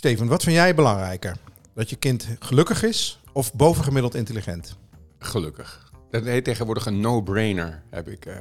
[0.00, 1.36] Steven, wat vind jij belangrijker?
[1.74, 4.76] Dat je kind gelukkig is of bovengemiddeld intelligent?
[5.18, 5.90] Gelukkig.
[6.10, 8.26] Dat heet tegenwoordig een no-brainer, heb ik.
[8.26, 8.34] eh.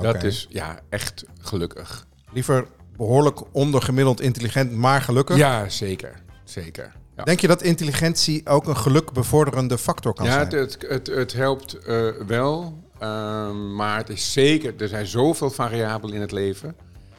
[0.00, 2.06] Dat is ja, echt gelukkig.
[2.32, 5.36] Liever behoorlijk ondergemiddeld intelligent, maar gelukkig?
[5.36, 6.14] Ja, zeker.
[6.44, 6.92] Zeker.
[7.16, 10.44] Ja, Denk je dat intelligentie ook een gelukbevorderende factor kan ja zijn?
[10.46, 15.50] het, het, het, het helpt eh, wel, ehm, maar het is zeker, er zijn zoveel
[15.50, 16.76] variabelen in het leven.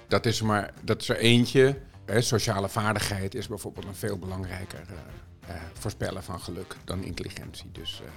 [0.08, 1.78] Dat is, er maar, dat is er eentje.
[2.06, 7.70] Hè, sociale vaardigheid is bijvoorbeeld een veel belangrijker eh, eh, voorspellen van geluk dan intelligentie.
[7.72, 8.12] Dus eh,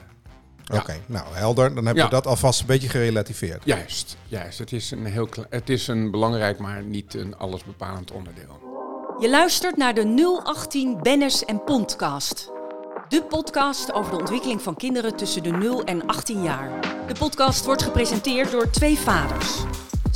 [0.63, 0.81] ja.
[0.81, 1.75] Oké, nou helder.
[1.75, 2.09] Dan heb je Ja.
[2.09, 3.65] dat alvast een beetje gerelativeerd.
[3.65, 4.59] juist, juist.
[4.59, 8.59] Het is een heel het is een belangrijk, maar niet een allesbepalend onderdeel.
[9.21, 12.51] Je luistert naar de 018 Bennis en Podcast.
[13.09, 16.81] De podcast over de ontwikkeling van kinderen tussen de 0 en 18 jaar.
[17.07, 19.57] De podcast wordt gepresenteerd door twee vaders.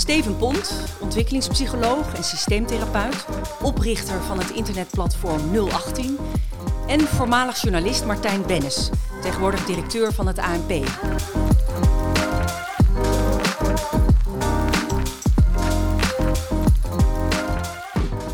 [0.00, 3.24] Steven Pont, ontwikkelingspsycholoog en systeemtherapeut,
[3.62, 6.18] oprichter van het internetplatform 018.
[6.86, 8.90] En voormalig journalist Martijn Bennis,
[9.22, 10.68] tegenwoordig directeur van het ANP.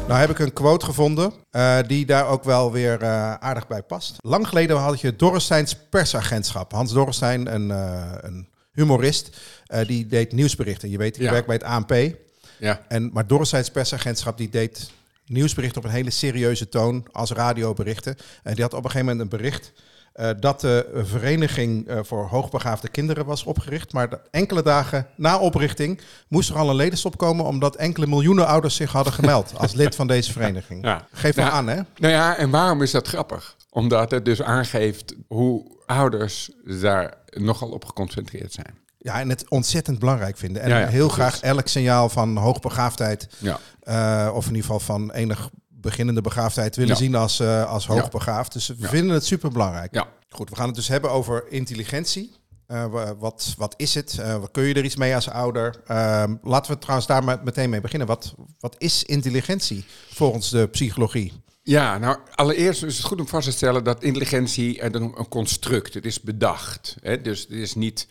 [0.09, 3.83] Nou heb ik een quote gevonden eh, die daar ook wel weer eh, aardig bij
[3.83, 4.17] past.
[4.19, 6.73] Lang geleden had je Dorresteins persagentschap.
[6.73, 10.91] Hans Dorrestein, een, eh, een humorist, eh, die deed nieuwsberichten.
[10.91, 11.31] Je weet, ik Ja.
[11.31, 12.15] werk bij het ANP.
[12.59, 14.91] Ja, En, maar Dorresteins persagentschap die deed
[15.27, 18.17] nieuwsberichten op een hele serieuze toon als radioberichten.
[18.43, 19.73] En die had op een gegeven moment een bericht
[20.13, 23.93] eh, dat de vereniging eh, voor hoogbegaafde kinderen was opgericht.
[23.93, 28.47] Maar de- enkele dagen na oprichting moest er al een ledenstop komen omdat enkele miljoenen
[28.47, 30.85] ouders zich hadden gemeld als lid van deze vereniging.
[30.85, 31.07] Ja.
[31.13, 31.51] Geef maar Ja.
[31.51, 31.75] aan, hè?
[31.97, 33.57] Nou ja, en waarom is dat grappig?
[33.77, 38.75] Omdat het dus aangeeft hoe ouders daar nogal op geconcentreerd zijn.
[38.99, 40.63] Ja, en het ontzettend belangrijk vinden.
[40.63, 41.23] En Ja, ja, heel precies.
[41.39, 46.77] graag elk signaal van hoogbegaafdheid, Ja, eh, of in ieder geval van enig beginnende begaafdheid
[46.77, 46.99] willen Ja.
[47.01, 48.53] zien als, eh, als hoogbegaafd.
[48.53, 49.95] Dus we vinden het super belangrijk.
[49.95, 50.07] ja.
[50.29, 52.35] Goed, we gaan het dus hebben over intelligentie.
[52.67, 54.15] Eh, wa- wat, wat is het?
[54.41, 55.75] Wat kun je er iets mee als ouder?
[55.87, 58.07] Ehm, laten we trouwens daar meteen mee beginnen.
[58.09, 61.33] Wat, wat is intelligentie volgens de psychologie?
[61.67, 65.95] Ja, nou allereerst is het goed om vast te stellen dat intelligentie eh, een, construct,
[65.95, 66.97] het is bedacht.
[67.01, 67.21] Hè?
[67.21, 68.09] Dus het is niet,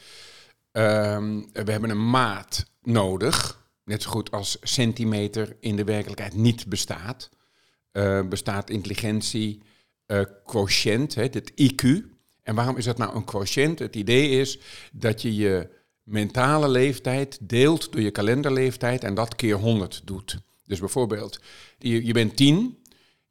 [0.72, 6.68] ehm, we hebben een maat nodig, net zo goed als centimeter in de werkelijkheid niet
[6.68, 7.30] bestaat.
[7.92, 9.62] Eh, bestaat intelligentie
[10.06, 11.84] eh quotient, hè, het IQ.
[12.44, 13.80] En waarom is dat nou een quotient?
[13.80, 14.60] Het idee is
[14.92, 15.70] dat je je
[16.04, 20.38] mentale leeftijd deelt door je kalenderleeftijd en dat keer 100 doet.
[20.66, 21.40] Dus bijvoorbeeld,
[21.78, 22.78] je, je bent 10,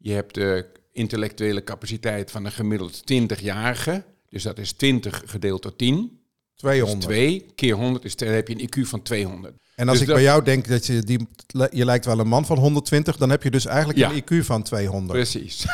[0.05, 5.77] je hebt de intellectuele capaciteit van een gemiddeld 20-jarige, dus dat is 20 gedeeld door
[5.77, 6.21] 10.
[6.55, 6.97] 200.
[7.01, 9.55] Dus 2 keer 100 is, dan heb je een IQ van 200.
[9.77, 11.29] En als Dus ik dat- bij jou denk dat je, die,
[11.71, 14.11] je lijkt wel een man van 120, dan heb je dus eigenlijk Ja.
[14.11, 15.13] een IQ van 200.
[15.13, 15.65] Precies.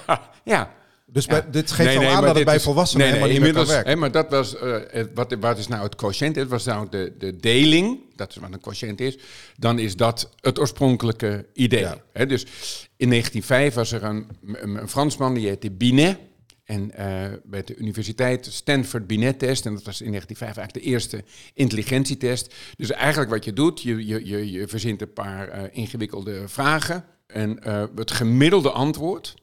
[0.44, 0.74] ja,
[1.10, 1.30] Dus Ja.
[1.30, 3.54] bij, dit geeft Nee, al aan dat het bij is- volwassenen nee, helemaal nee, niet
[3.54, 3.90] meer kan werken.
[3.92, 6.36] hè, maar dat was, eh, wat, wat is nou het quotient?
[6.36, 9.18] Het was nou de, de deling, dat is wat een quotient is.
[9.56, 11.80] Dan is dat het oorspronkelijke idee.
[11.80, 11.98] Ja.
[12.12, 12.42] Hè, dus
[12.96, 16.18] in 1905 was er een, een, een Fransman, die heette Binet.
[16.64, 19.66] En eh, bij de universiteit Stanford Binet-test.
[19.66, 22.54] En dat was in 1905 eigenlijk de eerste intelligentietest.
[22.76, 27.04] Dus eigenlijk wat je doet, je, je, je, je verzint een paar eh, ingewikkelde vragen.
[27.26, 27.58] En
[27.96, 29.34] het gemiddelde antwoord,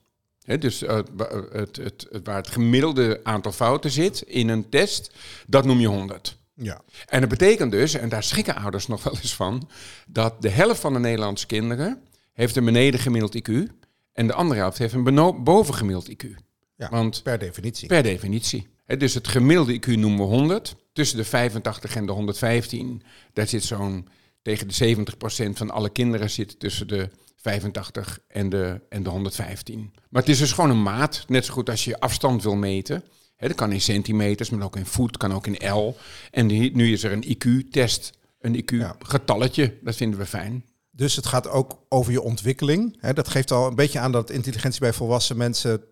[0.45, 5.11] Dus eh, wa- het, het, het, waar het gemiddelde aantal fouten zit in een test,
[5.47, 6.37] dat noem je 100.
[6.53, 6.81] Ja.
[7.05, 9.69] En dat betekent dus, en daar schrikken ouders nog wel eens van,
[10.07, 12.01] dat de helft van de Nederlandse kinderen
[12.33, 13.51] heeft een beneden gemiddeld IQ
[14.13, 16.27] en de andere helft heeft een bovengemiddeld IQ.
[16.77, 17.87] Ja, Want per definitie.
[17.87, 18.67] per definitie.
[18.85, 20.75] Hè, dus het gemiddelde IQ noemen we 100.
[20.93, 23.01] Tussen de 85 en de 115,
[23.33, 24.07] daar zit zo'n
[24.41, 24.95] tegen de
[25.47, 27.09] 70% van alle kinderen zit tussen de
[27.49, 29.91] 85 en de, en de 115.
[30.09, 32.55] Maar het is dus gewoon een maat, net zo goed als je je afstand wil
[32.55, 33.03] meten.
[33.37, 35.97] Dat kan in centimeters, maar ook in voet, kan ook in L.
[36.31, 40.65] En die- nu is er een IQ-test, een IQ-getalletje, dat vinden we fijn.
[40.91, 43.01] Dus het gaat ook over je ontwikkeling.
[43.13, 45.83] Dat geeft al een beetje aan dat intelligentie bij volwassen mensen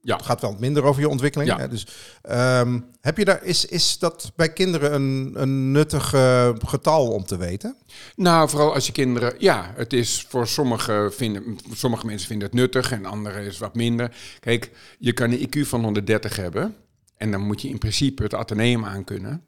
[0.00, 0.16] Ja.
[0.16, 1.50] Het gaat wel minder over je ontwikkeling.
[1.50, 1.58] Ja.
[1.58, 1.68] Hè?
[1.68, 1.86] Dus,
[2.22, 7.24] ehm, heb je daar, is, is dat bij kinderen een, een nuttig eh, getal om
[7.24, 7.76] te weten?
[8.16, 9.34] Nou, vooral als je kinderen.
[9.38, 13.74] Ja, het is voor sommige, vinden, sommige mensen vinden het nuttig en anderen is wat
[13.74, 14.16] minder.
[14.40, 16.74] Kijk, je kan een IQ van 130 hebben.
[17.16, 19.42] En dan moet je in principe het ateneum aankunnen.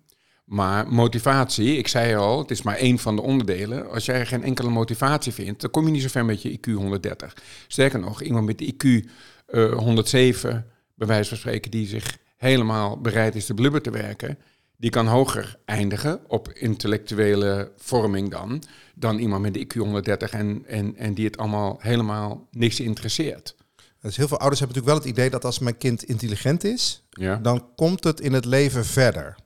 [0.51, 3.91] Maar motivatie, ik zei al, het is maar één van de onderdelen.
[3.91, 6.73] Als jij geen enkele motivatie vindt, dan kom je niet zo ver met je IQ
[6.73, 7.37] 130.
[7.67, 9.09] Sterker nog, iemand met de IQ
[9.47, 14.39] eh, 107, bij wijze van spreken, die zich helemaal bereid is te blubber te werken,
[14.77, 18.63] die kan hoger eindigen op intellectuele vorming dan,
[18.95, 23.57] dan iemand met de IQ 130 en, en, en die het allemaal helemaal niks interesseert.
[24.01, 27.03] Dus heel veel ouders hebben natuurlijk wel het idee dat als mijn kind intelligent is,
[27.11, 27.37] Ja.
[27.37, 29.37] dan komt het in het leven verder.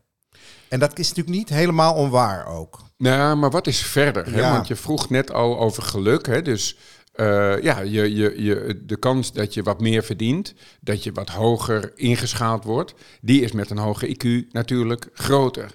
[0.68, 2.82] En dat is natuurlijk niet helemaal onwaar ook.
[2.96, 4.32] Nou, maar wat is verder?
[4.32, 4.40] Hè?
[4.40, 4.52] Ja.
[4.52, 6.26] Want je vroeg net al over geluk.
[6.26, 6.42] Hè?
[6.42, 6.76] Dus
[7.12, 11.28] eh, ja, je, je, je, de kans dat je wat meer verdient, dat je wat
[11.28, 15.70] hoger ingeschaald wordt, die is met een hoger IQ natuurlijk groter.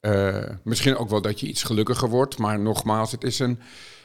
[0.00, 3.58] Eh, misschien ook wel dat je iets gelukkiger wordt, maar nogmaals, het, is een,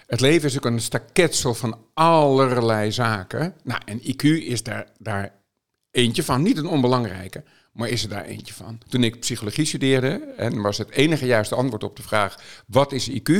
[0.07, 3.55] het leven is ook een staketsel van allerlei zaken.
[3.63, 5.33] Nou, en IQ is daar, daar
[5.91, 7.43] eentje van, niet een onbelangrijke,
[7.73, 8.77] maar is er daar eentje van.
[8.89, 13.09] Toen ik psychologie studeerde, en was het enige juiste antwoord op de vraag: wat is
[13.09, 13.31] IQ?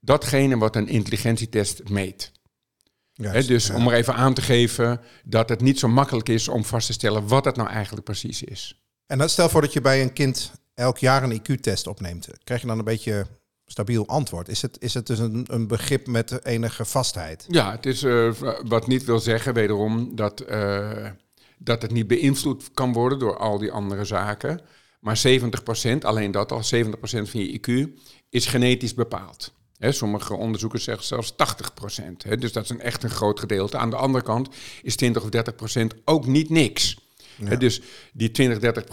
[0.00, 2.32] Datgene wat een intelligentietest meet.
[3.46, 6.86] Dus om maar even aan te geven dat het niet zo makkelijk is om vast
[6.86, 8.82] te stellen wat het nou eigenlijk precies is.
[9.06, 12.28] En dan stel voor dat je bij een kind elk jaar een IQ-test opneemt.
[12.44, 13.26] Krijg je dan een beetje
[13.66, 14.48] stabiel antwoord?
[14.48, 17.44] Is het, is het dus een, een begrip met enige vastheid?
[17.48, 18.32] Ja, het is eh,
[18.64, 21.10] wat niet wil zeggen, wederom, dat, eh,
[21.58, 24.60] dat het niet beïnvloed kan worden door al die andere zaken.
[25.00, 27.98] Maar 70%, alleen dat al, 70% van je IQ
[28.30, 29.52] is genetisch bepaald.
[29.78, 31.36] Sommige onderzoekers zeggen zelfs 80%.
[32.18, 33.76] Hè, dus dat is een echt een groot gedeelte.
[33.76, 34.48] Aan de andere kant
[34.82, 36.96] is 20 of 30% ook niet niks.
[37.58, 37.80] Dus
[38.12, 38.84] die 20,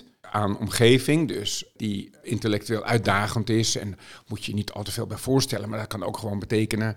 [0.00, 5.06] 30% aan omgeving, dus die intellectueel uitdagend is, en moet je niet al te veel
[5.06, 6.96] bij voorstellen, maar dat kan ook gewoon betekenen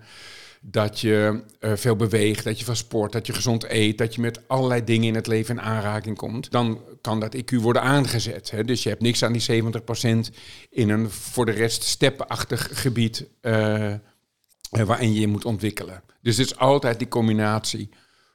[0.62, 4.20] dat je eh, veel beweegt, dat je van sport, dat je gezond eet, dat je
[4.20, 8.50] met allerlei dingen in het leven in aanraking komt, dan kan dat IQ worden aangezet.
[8.50, 8.64] Hè?
[8.64, 10.34] Dus je hebt niks aan die 70%
[10.70, 13.98] in een voor de rest steppenachtig gebied eh, eh,
[14.70, 16.02] waarin je je moet ontwikkelen.
[16.22, 17.88] Dus het is altijd die combinatie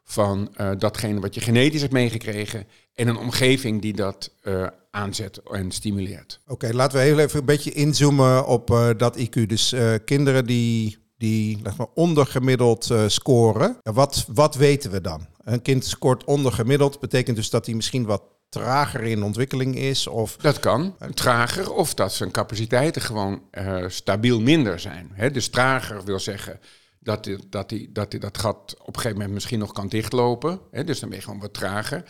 [0.04, 5.72] van datgene wat je genetisch hebt meegekregen en een omgeving die dat eh, aanzet en
[5.72, 6.40] stimuleert.
[6.48, 9.46] Oké, laten we heel even een beetje inzoomen op eh, dat IQ.
[9.46, 13.78] Dus eh, kinderen die, die zeg maar, ondergemiddeld scoren.
[13.82, 15.28] Wat, wat weten we dan?
[15.44, 20.08] Een kind scoort ondergemiddeld, betekent dus dat hij misschien wat trager in ontwikkeling is.
[20.08, 23.42] Of Dat kan trager of dat zijn capaciteiten gewoon
[23.88, 25.12] stabiel minder zijn.
[25.14, 25.32] Hè?
[25.32, 26.60] Dus trager wil zeggen
[27.00, 29.88] dat hij dat, die, dat, die dat gat op een gegeven moment misschien nog kan
[29.88, 30.60] dichtlopen.
[30.72, 30.84] Hè?
[30.84, 32.04] Dus dan ben je gewoon wat trager.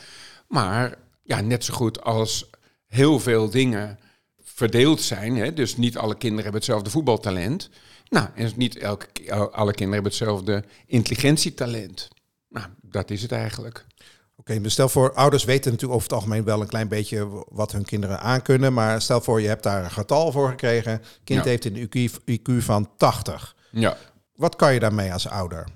[0.48, 2.50] Maar ja, net zo goed als
[2.88, 4.00] heel veel dingen
[4.44, 5.36] verdeeld zijn.
[5.36, 5.54] Hè?
[5.54, 7.70] Dus niet alle kinderen hebben hetzelfde voetbaltalent.
[8.10, 12.08] Nou, en niet elke, alle kinderen hebben hetzelfde intelligentietalent.
[12.50, 13.86] Nou, dat is het eigenlijk.
[14.36, 17.72] Oké, maar stel voor, ouders weten natuurlijk over het algemeen wel een klein beetje wat
[17.72, 18.74] hun kinderen aankunnen.
[18.74, 21.02] Maar stel voor, je hebt daar een getal voor gekregen.
[21.24, 21.50] Kind Ja.
[21.50, 23.56] heeft een IQ, IQ van 80.
[23.72, 23.98] Ja.
[24.36, 25.68] Wat kan je daarmee als ouder?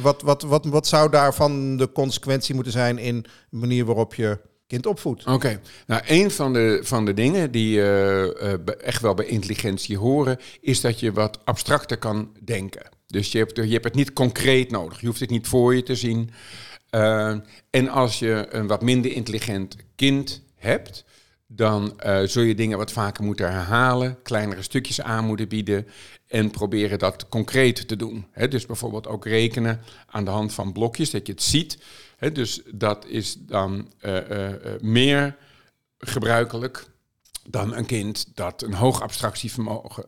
[0.00, 4.38] Wat, wat, wat, wat zou daarvan de consequentie moeten zijn in de manier waarop je
[4.66, 5.26] kind opvoedt?
[5.26, 10.38] Oké, nou een van de, van de dingen die be- echt wel bij intelligentie horen,
[10.60, 12.82] is dat je wat abstracter kan denken.
[13.06, 15.00] Dus je hebt, je hebt het niet concreet nodig.
[15.00, 16.30] Je hoeft het niet voor je te zien.
[16.90, 17.36] Eh,
[17.70, 21.04] en als je een wat minder intelligent kind hebt,
[21.54, 25.86] dan eh, zul je dingen wat vaker moeten herhalen, kleinere stukjes aan moeten bieden
[26.26, 28.26] en proberen dat concreet te doen.
[28.48, 31.78] Dus bijvoorbeeld ook rekenen aan de hand van blokjes, dat je het ziet.
[32.32, 35.36] Dus dat is dan eh, eh, meer
[35.98, 36.86] gebruikelijk
[37.48, 40.06] dan een kind dat een hoog abstractievermogen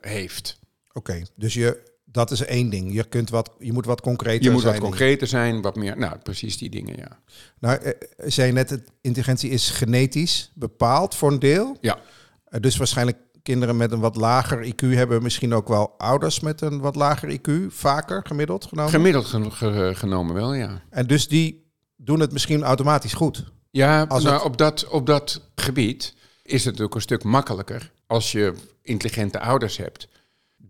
[0.00, 0.58] heeft.
[0.92, 2.92] Oké, dus je, dat is één ding.
[2.94, 4.72] Je, kunt wat, je moet wat concreter Je moet zijn.
[4.74, 7.18] wat concreter zijn, wat meer, nou precies die dingen, ja.
[7.58, 11.76] Nou, eh, zei je net, intelligentie is genetisch bepaald voor een deel.
[11.80, 11.98] Ja,
[12.44, 16.60] Eh, dus waarschijnlijk kinderen met een wat lager IQ hebben misschien ook wel ouders met
[16.60, 18.90] een wat lager IQ, vaker gemiddeld genomen.
[18.90, 20.82] gemiddeld gen- ge- genomen wel, ja.
[20.90, 23.44] en dus die doen het misschien automatisch goed.
[23.70, 27.92] Ja, Als nou, het- op, dat, op dat gebied is het ook een stuk makkelijker
[28.06, 30.08] als je intelligente ouders hebt.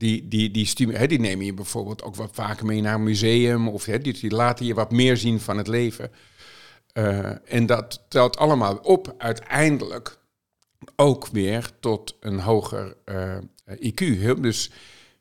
[0.00, 3.68] Die, die, die, hè, die nemen je bijvoorbeeld ook wat vaker mee naar een museum
[3.68, 6.10] of hè, die, die laten je wat meer zien van het leven.
[6.92, 10.18] Eh, en dat telt allemaal op uiteindelijk
[10.96, 14.40] ook weer tot een hoger eh, IQ.
[14.40, 14.70] Dus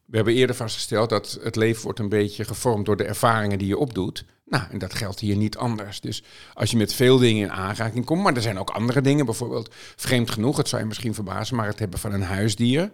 [0.06, 3.68] we hebben eerder vastgesteld dat het leven wordt een beetje gevormd door de ervaringen die
[3.68, 4.26] je opdoet.
[4.46, 6.02] Nou, en dat geldt hier niet anders.
[6.02, 9.26] Dus als je met veel dingen in aanraking komt, maar er zijn ook andere dingen,
[9.26, 12.92] bijvoorbeeld vreemd genoeg, het zou je misschien verbazen, maar het hebben van een huisdier.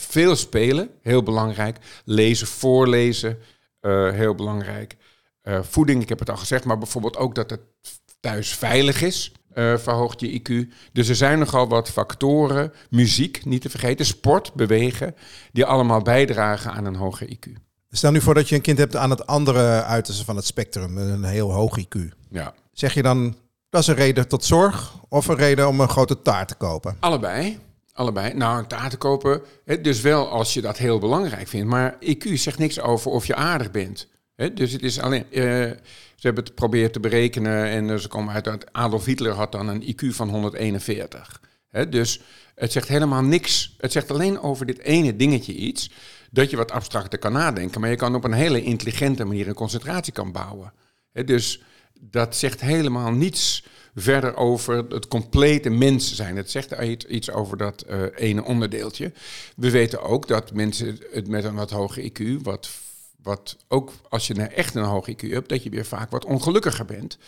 [0.00, 1.78] Veel spelen, heel belangrijk.
[2.04, 3.38] Lezen, voorlezen,
[3.80, 4.96] eh, heel belangrijk.
[5.42, 7.60] Eh, voeding, ik heb het al gezegd, maar bijvoorbeeld ook dat het
[8.20, 10.72] thuis veilig is, eh, verhoogt je IQ.
[10.92, 15.14] Dus er zijn nogal wat factoren, muziek niet te vergeten, sport, bewegen,
[15.52, 17.52] die allemaal bijdragen aan een hoger IQ.
[17.90, 20.98] Stel nu voor dat je een kind hebt aan het andere uiterste van het spectrum,
[20.98, 21.98] een heel hoog IQ.
[22.30, 22.54] Ja.
[22.72, 23.36] Zeg je dan,
[23.68, 26.96] dat is een reden tot zorg of een reden om een grote taart te kopen?
[27.00, 27.58] Allebei.
[27.98, 28.34] Allebei.
[28.34, 29.42] Nou, een taart te kopen.
[29.82, 31.66] Dus wel als je dat heel belangrijk vindt.
[31.68, 34.08] Maar IQ zegt niks over of je aardig bent.
[34.54, 35.24] Dus het is alleen.
[35.32, 35.42] eh,
[36.16, 39.52] ze hebben het geprobeerd te berekenen en eh, ze komen uit dat Adolf Hitler had
[39.52, 41.40] dan een IQ van 141.
[41.68, 41.88] Hè?
[41.88, 42.20] Dus
[42.54, 43.74] het zegt helemaal niks.
[43.78, 45.90] Het zegt alleen over dit ene dingetje iets.
[46.30, 49.54] Dat je wat abstracter kan nadenken, maar je kan op een hele intelligente manier een
[49.54, 50.72] concentratie kan bouwen.
[51.24, 51.62] Dus
[52.00, 53.64] dat zegt helemaal niets
[54.00, 56.36] verder over het complete mens zijn.
[56.36, 59.12] Het zegt iets- over dat eh, ene onderdeeltje.
[59.56, 62.70] We weten ook dat mensen het met een wat hoger IQ, wat,
[63.22, 66.24] wat ook als je nou echt een hoog IQ hebt, dat je weer vaak wat
[66.24, 67.18] ongelukkiger bent.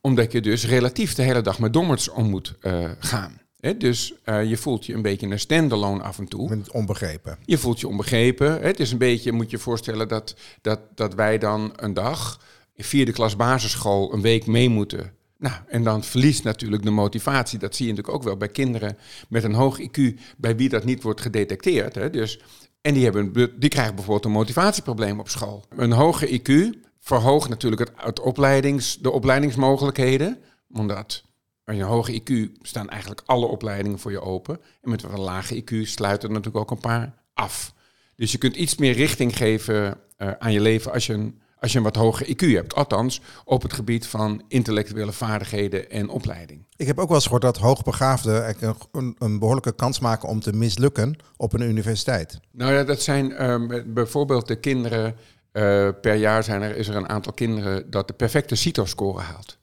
[0.00, 3.40] Omdat je dus relatief de hele dag met dommers om moet eh, gaan.
[3.78, 6.62] Dus eh, je voelt je een beetje een standalone af en toe.
[6.72, 7.38] Onbegrepen.
[7.44, 8.62] Je voelt je onbegrepen.
[8.62, 12.40] Het is een beetje, moet je je voorstellen, dat, dat, dat wij dan een dag
[12.74, 15.15] in vierde klas basisschool een week mee moeten.
[15.38, 17.58] Nou, en dan verliest natuurlijk de motivatie.
[17.58, 20.84] Dat zie je natuurlijk ook wel bij kinderen met een hoog IQ, bij wie dat
[20.84, 21.94] niet wordt gedetecteerd.
[21.94, 22.10] Hè.
[22.10, 22.40] Dus,
[22.80, 25.64] en die, hebben, die krijgen bijvoorbeeld een motivatieprobleem op school.
[25.76, 30.38] Een hoge IQ verhoogt natuurlijk het, opleidings, de opleidingsmogelijkheden.
[30.72, 31.24] Omdat
[31.64, 34.60] met een hoge IQ staan eigenlijk alle opleidingen voor je open.
[34.82, 37.74] En met een lage IQ sluiten er natuurlijk ook een paar af.
[38.16, 41.72] Dus je kunt iets meer richting geven eh, aan je leven als je, een, als
[41.72, 42.74] je een wat hoger IQ hebt.
[42.74, 46.64] Althans, op het gebied van intellectuele vaardigheden en opleiding.
[46.76, 48.56] Ik heb ook wel eens gehoord dat hoogbegaafden
[48.92, 52.40] een, een behoorlijke kans maken om te mislukken op een universiteit.
[52.52, 55.16] Nou ja, dat zijn ehm, bijvoorbeeld de kinderen.
[55.52, 59.58] eh, per jaar zijn er, is er een aantal kinderen dat de perfecte CITO-score haalt.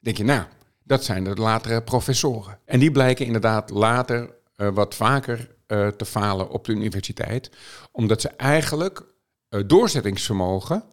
[0.00, 0.42] Denk je, nou,
[0.84, 2.58] dat zijn de latere professoren.
[2.64, 7.50] En die blijken inderdaad later eh, wat vaker eh, te falen op de universiteit.
[7.92, 9.02] Omdat ze eigenlijk
[9.66, 10.84] doorzettingsvermogen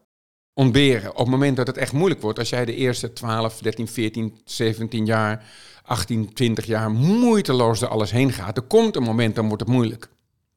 [0.57, 1.09] ontberen.
[1.09, 4.39] Op het moment dat het echt moeilijk wordt, als jij de eerste 12, 13, 14,
[4.45, 5.45] 17 jaar,
[5.83, 9.71] 18, 20 jaar moeiteloos er alles heen gaat, er komt een moment, dan wordt het
[9.71, 10.09] moeilijk.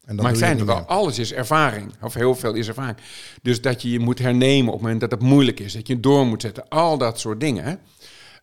[0.05, 1.93] En dan Maar het je zijn het wel, alles is ervaring.
[2.03, 2.97] Of heel veel is ervaring.
[3.43, 5.73] Dus dat je je moet hernemen op het moment dat het moeilijk is.
[5.73, 6.69] Dat je door moet zetten.
[6.69, 7.81] Al dat soort dingen.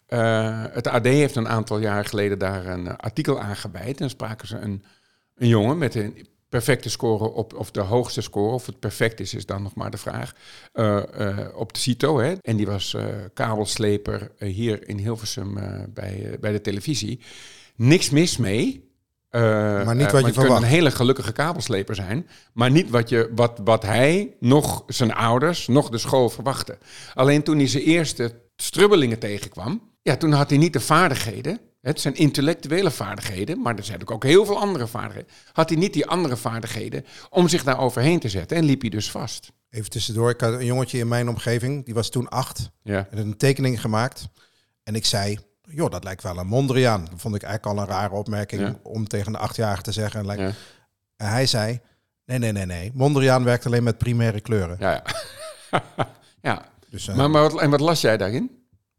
[0.05, 4.01] Eh, het AD heeft een aantal jaar geleden daar een eh, artikel aan gewijd.
[4.01, 4.83] En spraken ze een,
[5.35, 9.33] een jongen met een perfecte score op, of de hoogste score, of het perfect is,
[9.33, 10.35] is dan nog maar de vraag,
[10.73, 12.19] eh, eh, op de CITO.
[12.19, 12.33] Hè?
[12.41, 15.53] En die was eh, kabelsleper hier in Hilversum
[15.93, 17.19] bij, bij de televisie.
[17.75, 18.85] Niks mis mee.
[19.31, 20.61] Maar niet wat je kunt verwacht.
[20.61, 22.27] een hele gelukkige kabelsleper zijn.
[22.53, 26.77] Maar niet wat, je, wat, wat hij, nog zijn ouders, nog de school verwachten.
[27.13, 29.81] Alleen toen hij zijn eerste strubbelingen tegenkwam...
[30.01, 31.59] Ja, toen had hij niet de vaardigheden.
[31.87, 35.31] Het zijn intellectuele vaardigheden, maar er zijn ook heel veel andere vaardigheden.
[35.51, 38.89] Had hij niet die andere vaardigheden om zich daar overheen te zetten en liep hij
[38.89, 39.51] dus vast.
[39.69, 42.69] Even tussendoor, ik had een jongetje in mijn omgeving, die was toen acht.
[42.83, 43.07] Ja.
[43.11, 44.27] En had een tekening gemaakt.
[44.83, 47.05] En ik zei, joh, dat lijkt wel een Mondriaan.
[47.05, 48.79] Dat vond ik eigenlijk al een rare opmerking Ja.
[48.83, 50.25] om tegen de achtjarige te zeggen.
[50.25, 50.51] Lijkt- Ja.
[51.15, 51.79] En hij zei,
[52.25, 52.91] nee, nee, nee, nee.
[52.93, 54.77] Mondriaan werkt alleen met primaire kleuren.
[54.79, 55.03] Ja,
[55.71, 55.83] ja.
[56.41, 56.65] ja.
[56.89, 58.56] Dus, eh, Maar, maar wat, en wat las jij daarin?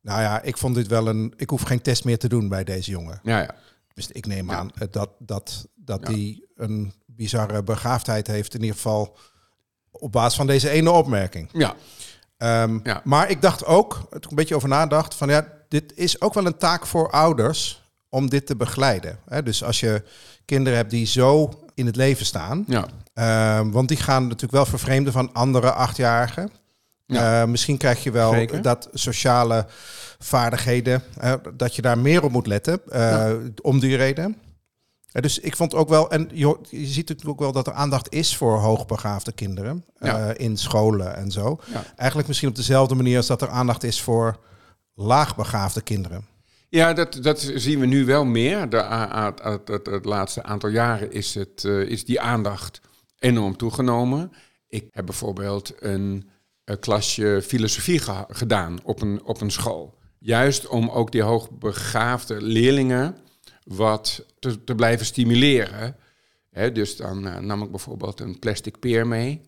[0.09, 1.33] Nou ja, ik vond dit wel een...
[1.37, 3.21] Ik hoef geen test meer te doen bij deze jongen.
[3.23, 3.55] Ja, ja.
[3.95, 6.11] Dus ik neem aan eh, dat, dat, dat Ja.
[6.13, 8.55] hij een bizarre begaafdheid heeft.
[8.55, 9.17] In ieder geval
[9.91, 11.49] op basis van deze ene opmerking.
[11.53, 11.75] ja.
[12.37, 13.01] Ehm, Ja.
[13.05, 16.35] Maar ik dacht ook, toen ik een beetje over nadacht, van ja, dit is ook
[16.35, 19.19] wel een taak voor ouders om dit te begeleiden.
[19.29, 19.43] Hè?
[19.43, 20.03] Dus als je
[20.45, 22.87] kinderen hebt die zo in het leven staan, ja.
[23.15, 26.51] ehm, want die gaan natuurlijk wel vervreemden van andere achtjarigen.
[27.13, 27.43] Ja.
[27.43, 28.63] Eh, misschien krijg je wel Zeker.
[28.63, 29.67] dat sociale
[30.19, 34.37] vaardigheden, eh, dat je daar meer op moet letten, eh, om die reden.
[35.13, 38.13] Dus ik vond ook wel, en je, je ziet natuurlijk ook wel dat er aandacht
[38.13, 40.33] is voor hoogbegaafde kinderen Ja.
[40.37, 41.59] in scholen en zo.
[41.97, 44.39] Eigenlijk misschien op dezelfde manier als dat er aandacht is voor
[44.95, 46.27] laagbegaafde kinderen.
[46.69, 48.69] Ja, dat, dat zien we nu wel meer.
[48.71, 48.77] De,
[49.43, 52.81] het, het laatste aantal jaren is, het, is die aandacht
[53.19, 54.33] enorm toegenomen.
[54.69, 56.29] Ik heb bijvoorbeeld een
[56.77, 59.99] klasje filosofie gedaan op een, op een school.
[60.19, 63.17] Juist om ook die hoogbegaafde leerlingen
[63.65, 65.97] wat te, te blijven stimuleren.
[66.73, 69.41] Dus dan eh, nam ik bijvoorbeeld een plastic peer mee.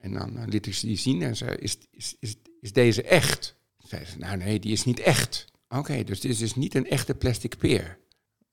[0.00, 3.02] En dan eh, liet ik ze die zien en zei, is, is, is, is deze
[3.02, 3.54] echt?
[3.78, 5.44] Zei ze, nou nee, die is niet echt.
[5.68, 7.98] Oké, dus dit is dus niet een echte plastic peer.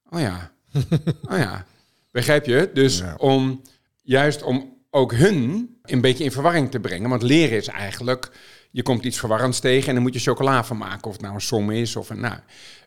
[0.10, 0.54] Oh ja,
[1.32, 1.66] oh ja.
[2.12, 2.70] Begrijp je?
[2.74, 3.16] Dus Ja.
[3.16, 3.62] om,
[4.02, 7.10] juist om ook hun een beetje in verwarring te brengen.
[7.10, 8.32] Want leren is eigenlijk,
[8.72, 11.04] je komt iets verwarrends tegen en dan moet je chocola van maken.
[11.08, 12.20] Of het nou een som is of een...
[12.20, 12.36] Nou,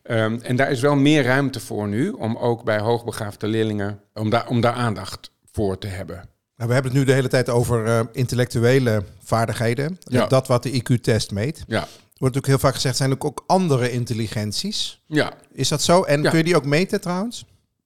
[0.03, 4.29] Ehm, en daar is wel meer ruimte voor nu, om ook bij hoogbegaafde leerlingen, om
[4.29, 6.15] daar, om daar aandacht voor te hebben.
[6.55, 9.97] Nou, we hebben het nu de hele tijd over eh, intellectuele vaardigheden.
[10.03, 10.27] Ja.
[10.27, 11.63] Dat wat de IQ-test meet.
[11.67, 15.01] Ja, wordt natuurlijk heel vaak gezegd, zijn er ook andere intelligenties.
[15.07, 15.33] ja.
[15.51, 16.01] Is dat zo?
[16.03, 16.29] En Ja.
[16.29, 17.45] kun je die ook meten trouwens?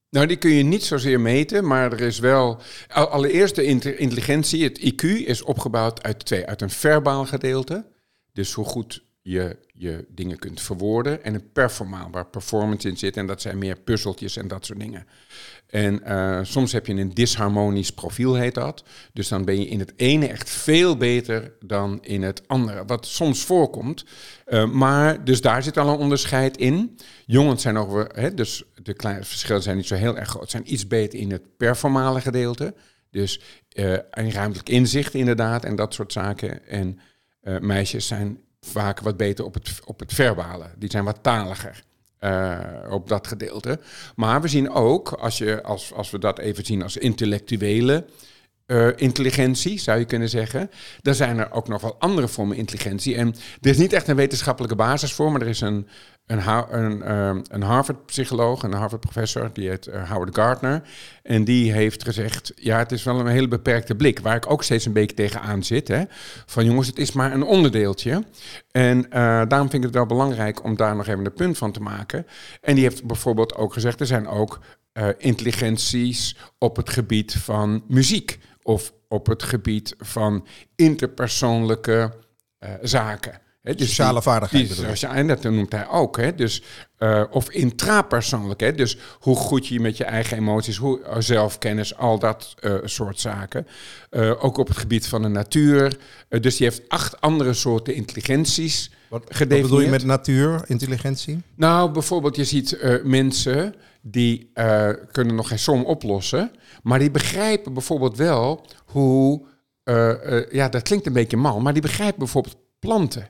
[0.10, 2.62] Nou, die kun je niet zozeer meten, maar er is wel...
[2.88, 6.46] al- Allereerst de inte- intelligentie, het IQ, is opgebouwd uit twee.
[6.46, 7.86] Uit een verbaal gedeelte
[8.34, 11.24] Dus hoe goed je je dingen kunt verwoorden.
[11.24, 13.18] En een performaal, waar performance in zit.
[13.18, 15.06] En dat zijn meer puzzeltjes en dat soort dingen.
[15.70, 18.84] En eh, soms heb je een disharmonisch profiel, heet dat.
[19.14, 22.86] Dus dan ben je in het ene echt veel beter dan in het andere.
[22.86, 24.06] Wat soms voorkomt.
[24.48, 26.98] Uh, maar dus daar zit al een onderscheid in.
[27.26, 30.50] Jongens zijn ook, hè, dus de kleine verschillen zijn niet zo heel erg groot.
[30.50, 32.74] Zijn iets beter in het performale gedeelte.
[33.12, 33.42] Dus
[33.74, 36.68] uh, een ruimtelijk inzicht inderdaad en dat soort zaken.
[36.68, 37.00] En
[37.60, 40.66] meisjes zijn vaak wat beter op het, op het verbale.
[40.78, 41.84] Die zijn wat taliger.
[42.20, 42.60] Uh,
[42.90, 43.80] op dat gedeelte.
[44.16, 48.06] Maar we zien ook, als, je, als, als we dat even zien als intellectuele
[48.68, 50.70] uh, intelligentie, zou je kunnen zeggen.
[51.02, 53.16] Dan zijn er ook nog wel andere vormen intelligentie.
[53.16, 55.88] En er is niet echt een wetenschappelijke basis voor, maar er is een,
[56.29, 60.81] een, een, uh, een Harvard-psycholoog, een Harvard-professor, die heet uh, Howard Gardner.
[61.24, 64.63] En die heeft gezegd, ja, het is wel een hele beperkte blik, waar ik ook
[64.63, 65.88] steeds een beetje tegenaan zit.
[65.88, 66.03] Hè,
[66.45, 68.24] van jongens, het is maar een onderdeeltje.
[68.71, 69.12] En uh,
[69.48, 72.25] daarom vind ik het wel belangrijk om daar nog even een punt van te maken.
[72.62, 74.59] En die heeft bijvoorbeeld ook gezegd, er zijn ook
[75.17, 82.13] intelligenties op het gebied van muziek of op het gebied van interpersoonlijke
[82.81, 83.41] zaken.
[83.70, 85.10] He, dus sociale vaardigheden.
[85.10, 86.18] en dat noemt hij ook.
[86.18, 86.64] Hè, dus,
[87.00, 88.60] uh, of intrapersoonlijk.
[88.60, 92.74] Hè, dus hoe goed je met je eigen emoties, hoe, uh, zelfkennis, al dat uh,
[92.84, 93.68] soort zaken.
[94.40, 95.98] ook op het gebied van de natuur.
[96.30, 101.42] dus die heeft acht andere soorten intelligenties wat, wat bedoel je met natuur, intelligentie?
[101.56, 104.52] Nou, bijvoorbeeld je ziet mensen die
[105.12, 106.52] kunnen nog geen som oplossen.
[106.84, 109.42] Maar die begrijpen bijvoorbeeld wel hoe...
[110.52, 113.28] ja, dat klinkt een beetje mal, maar die begrijpen bijvoorbeeld planten.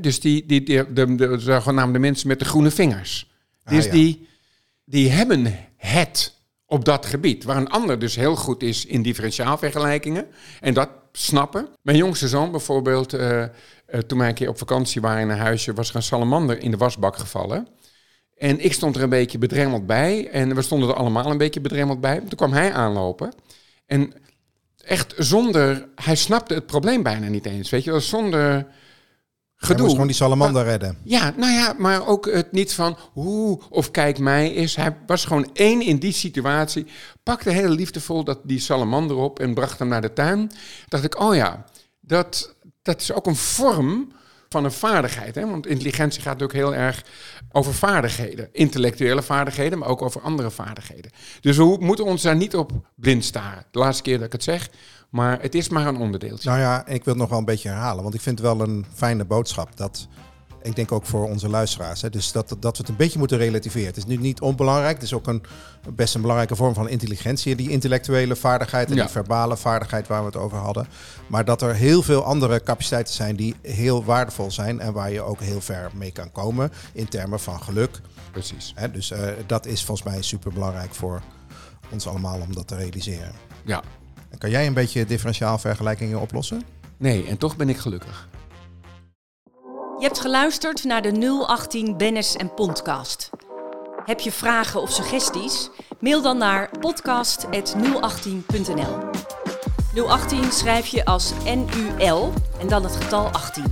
[0.00, 3.30] Dus die, die, die, de, de, mensen met de groene vingers.
[3.64, 4.28] Ah, dus die,
[4.84, 7.44] die hebben het op dat gebied.
[7.44, 10.26] Waar een ander dus heel goed is in differentiaalvergelijkingen.
[10.60, 11.68] En dat snappen.
[11.82, 13.48] Mijn jongste zoon bijvoorbeeld, uh, uh,
[14.06, 16.70] toen wij een keer op vakantie waren in een huisje, was er een salamander in
[16.70, 17.68] de wasbak gevallen.
[18.36, 20.28] En ik stond er een beetje bedremmeld bij.
[20.28, 22.18] En we stonden er allemaal een beetje bedremmeld bij.
[22.18, 23.32] Toen kwam hij aanlopen.
[23.86, 24.12] En
[24.84, 25.88] echt zonder...
[25.94, 27.70] Hij snapte het probleem bijna niet eens.
[27.70, 28.66] Weet je, zonder
[29.62, 29.74] gedoe.
[29.74, 30.98] Hij moest gewoon die salamander redden.
[31.02, 34.76] Ja, nou ja, maar ook het niet van hoe of kijk mij is.
[34.76, 36.86] Hij was gewoon één in die situatie.
[37.22, 40.50] Pakte heel liefdevol dat, die salamander op en bracht hem naar de tuin.
[40.88, 41.64] Dacht ik, oh ja,
[42.00, 44.12] dat, dat is ook een vorm
[44.48, 45.34] van een vaardigheid.
[45.34, 45.50] Hè?
[45.50, 47.04] Want intelligentie gaat ook heel erg
[47.52, 48.48] over vaardigheden.
[48.52, 51.10] Intellectuele vaardigheden, maar ook over andere vaardigheden.
[51.40, 53.64] Dus we moeten ons daar niet op blind staren.
[53.70, 54.68] De laatste keer dat ik het zeg.
[55.12, 56.48] Maar het is maar een onderdeeltje.
[56.48, 58.02] Nou ja, ik wil het nog wel een beetje herhalen.
[58.02, 59.76] Want ik vind het wel een fijne boodschap.
[59.76, 60.08] Dat,
[60.62, 62.02] ik denk ook voor onze luisteraars.
[62.02, 63.88] Hè, dus dat, dat we het een beetje moeten relativeren.
[63.88, 64.94] Het is nu niet onbelangrijk.
[64.94, 65.42] Het is ook een,
[65.94, 67.56] best een belangrijke vorm van intelligentie.
[67.56, 70.86] Die intellectuele vaardigheid en die verbale vaardigheid waar we het over hadden.
[71.26, 74.80] Maar dat er heel veel andere capaciteiten zijn die heel waardevol zijn.
[74.80, 78.00] En waar je ook heel ver mee kan komen in termen van geluk.
[78.30, 78.72] Precies.
[78.74, 81.22] Hè, dus uh, dat is volgens mij super belangrijk voor
[81.90, 83.32] ons allemaal om dat te realiseren.
[83.64, 83.82] Ja,
[84.38, 86.62] kan jij een beetje differentiaalvergelijkingen oplossen?
[86.96, 88.28] Nee, en toch ben ik gelukkig.
[89.98, 93.30] Je hebt geluisterd naar de 018 Bennis en Podcast.
[94.04, 95.70] Heb je vragen of suggesties?
[96.00, 98.98] Mail dan naar podcast.018.nl
[100.08, 103.64] 018 schrijf je als NUL en dan het getal 18.